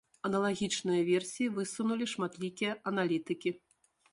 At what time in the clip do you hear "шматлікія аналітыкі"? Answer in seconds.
2.15-3.49